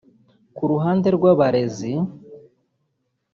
Ku 0.55 0.63
ruhande 0.71 1.07
rw’abarezi 1.17 1.91